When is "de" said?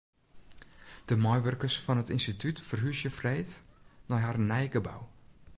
1.09-1.15